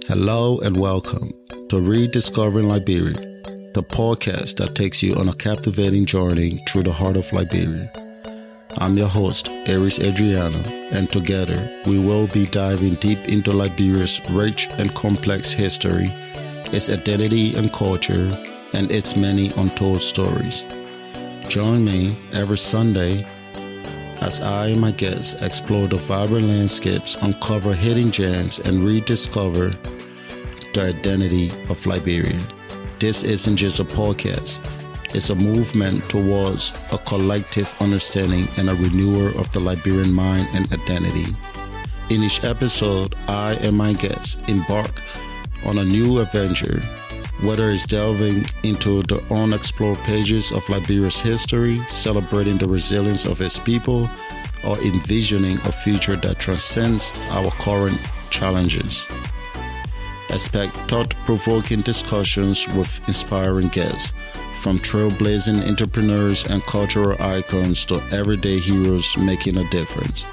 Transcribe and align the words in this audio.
Hello 0.00 0.58
and 0.60 0.76
welcome 0.80 1.32
to 1.68 1.78
Rediscovering 1.80 2.66
Liberia, 2.66 3.14
the 3.74 3.84
podcast 3.86 4.56
that 4.56 4.74
takes 4.74 5.02
you 5.02 5.14
on 5.14 5.28
a 5.28 5.34
captivating 5.34 6.06
journey 6.06 6.62
through 6.66 6.84
the 6.84 6.92
heart 6.92 7.16
of 7.16 7.32
Liberia. 7.32 7.92
I'm 8.78 8.96
your 8.96 9.08
host, 9.08 9.46
Ariezz 9.66 10.02
Adriana, 10.02 10.62
and 10.92 11.12
together 11.12 11.70
we 11.86 11.98
will 11.98 12.26
be 12.26 12.46
diving 12.46 12.94
deep 12.94 13.28
into 13.28 13.52
Liberia's 13.52 14.20
rich 14.30 14.66
and 14.78 14.94
complex 14.94 15.52
history, 15.52 16.08
its 16.72 16.90
identity 16.90 17.54
and 17.54 17.72
culture, 17.72 18.36
and 18.72 18.90
its 18.90 19.14
many 19.14 19.52
untold 19.56 20.02
stories. 20.02 20.66
Join 21.48 21.84
me 21.84 22.16
every 22.32 22.58
Sunday 22.58 23.26
as 24.22 24.40
I 24.40 24.68
and 24.68 24.80
my 24.80 24.92
guests 24.92 25.42
explore 25.42 25.88
the 25.88 25.96
vibrant 25.96 26.46
landscapes, 26.46 27.16
uncover 27.22 27.74
hidden 27.74 28.12
gems, 28.12 28.60
and 28.60 28.84
rediscover 28.84 29.70
the 30.74 30.94
identity 30.96 31.50
of 31.68 31.84
Liberia. 31.86 32.38
This 33.00 33.24
isn't 33.24 33.56
just 33.56 33.80
a 33.80 33.84
podcast, 33.84 34.60
it's 35.14 35.30
a 35.30 35.34
movement 35.34 36.08
towards 36.08 36.72
a 36.92 36.98
collective 36.98 37.74
understanding 37.80 38.46
and 38.58 38.70
a 38.70 38.74
renewal 38.76 39.36
of 39.38 39.50
the 39.52 39.60
Liberian 39.60 40.12
mind 40.12 40.46
and 40.54 40.72
identity. 40.72 41.34
In 42.08 42.22
each 42.22 42.44
episode, 42.44 43.14
I 43.28 43.54
and 43.62 43.76
my 43.76 43.92
guests 43.92 44.38
embark 44.48 44.92
on 45.66 45.78
a 45.78 45.84
new 45.84 46.20
adventure, 46.20 46.80
whether 47.42 47.70
it's 47.70 47.86
delving 47.86 48.44
into 48.62 49.02
the 49.02 49.22
unexplored 49.30 49.98
pages 49.98 50.52
of 50.52 50.68
Liberia's 50.68 51.20
history, 51.20 51.78
celebrating 51.88 52.56
the 52.56 52.66
resilience 52.66 53.24
of 53.24 53.40
its 53.40 53.58
people, 53.58 54.08
or 54.64 54.78
envisioning 54.78 55.56
a 55.64 55.72
future 55.72 56.16
that 56.16 56.38
transcends 56.38 57.12
our 57.30 57.50
current 57.52 57.98
challenges. 58.30 59.06
Expect 60.30 60.72
thought 60.88 61.14
provoking 61.26 61.80
discussions 61.80 62.68
with 62.68 63.00
inspiring 63.08 63.68
guests, 63.68 64.12
from 64.60 64.78
trailblazing 64.78 65.68
entrepreneurs 65.68 66.46
and 66.46 66.62
cultural 66.62 67.20
icons 67.20 67.84
to 67.84 68.00
everyday 68.12 68.58
heroes 68.58 69.16
making 69.18 69.56
a 69.56 69.68
difference. 69.70 70.24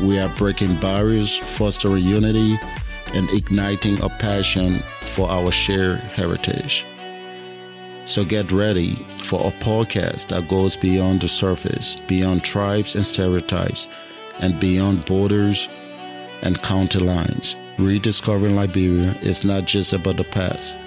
We 0.00 0.18
are 0.20 0.28
breaking 0.36 0.76
barriers, 0.76 1.36
fostering 1.36 2.04
unity, 2.04 2.56
and 3.14 3.30
igniting 3.30 4.00
a 4.02 4.08
passion 4.08 4.78
for 5.14 5.28
our 5.30 5.50
shared 5.50 6.00
heritage. 6.00 6.84
So 8.04 8.24
get 8.24 8.52
ready 8.52 8.96
for 9.24 9.40
a 9.40 9.50
podcast 9.52 10.28
that 10.28 10.48
goes 10.48 10.76
beyond 10.76 11.22
the 11.22 11.28
surface, 11.28 11.96
beyond 12.06 12.44
tribes 12.44 12.94
and 12.94 13.06
stereotypes, 13.06 13.88
and 14.40 14.58
beyond 14.60 15.06
borders 15.06 15.68
and 16.42 16.60
county 16.62 16.98
lines. 16.98 17.56
Rediscovering 17.78 18.56
Liberia 18.56 19.16
is 19.22 19.44
not 19.44 19.64
just 19.64 19.92
about 19.94 20.16
the 20.16 20.24
past, 20.24 20.78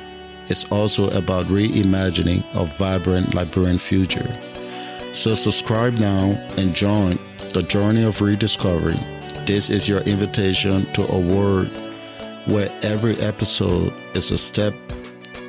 it's 0.50 0.72
also 0.72 1.10
about 1.10 1.46
reimagining 1.48 2.44
a 2.56 2.66
vibrant 2.66 3.34
Liberian 3.34 3.78
future. 3.78 4.30
So 5.14 5.36
subscribe 5.36 5.98
now 5.98 6.32
and 6.58 6.74
join 6.74 7.18
the 7.54 7.64
journey 7.64 8.04
of 8.04 8.22
rediscovery. 8.22 9.00
This 9.46 9.70
is 9.70 9.90
your 9.90 10.02
invitation 10.02 10.86
to 10.94 11.08
a 11.08 11.20
world 11.20 11.70
where 12.48 12.70
every 12.82 13.18
episode 13.18 13.94
is 14.14 14.32
a 14.32 14.38
step 14.38 14.74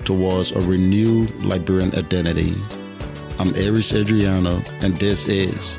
towards 0.05 0.53
a 0.53 0.61
renewed 0.61 1.33
Liberian 1.43 1.95
identity. 1.95 2.55
I'm 3.39 3.51
Ariezz 3.51 3.95
Adriana, 3.95 4.63
and 4.83 4.97
this 4.97 5.29
is 5.29 5.79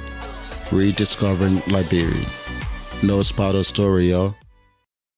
Rediscovering 0.71 1.61
Liberia. 1.67 2.25
No 3.03 3.21
spotter 3.21 3.63
story, 3.63 4.11
y'all. 4.11 4.35